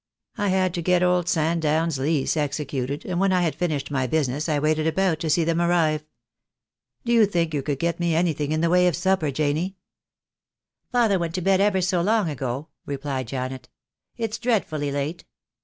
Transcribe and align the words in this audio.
I 0.35 0.47
had 0.47 0.73
to 0.73 0.81
get 0.81 1.03
old 1.03 1.29
Sandown's 1.29 1.99
lease 1.99 2.35
executed, 2.35 3.05
and 3.05 3.19
when 3.19 3.31
I 3.31 3.43
had 3.43 3.53
finished 3.53 3.91
my 3.91 4.07
business 4.07 4.49
I 4.49 4.57
waited 4.57 4.87
about 4.87 5.19
to 5.19 5.29
see 5.29 5.43
them 5.43 5.61
arrive. 5.61 6.03
Do 7.05 7.13
you 7.13 7.27
think 7.27 7.53
you 7.53 7.61
could 7.61 7.77
get 7.77 7.99
me 7.99 8.15
anything 8.15 8.51
in 8.51 8.61
the 8.61 8.69
way 8.71 8.87
of 8.87 8.95
supper, 8.95 9.29
Janie?" 9.29 9.77
"Father 10.91 11.19
went 11.19 11.35
to 11.35 11.41
bed 11.41 11.61
ever 11.61 11.81
so 11.81 12.01
long 12.01 12.31
ago," 12.31 12.69
replied 12.83 13.27
Janet; 13.27 13.69
"it's 14.17 14.39
dreadfully 14.39 14.91
late." 14.91 15.23